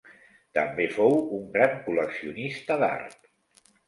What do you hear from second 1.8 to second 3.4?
col·leccionista d'art.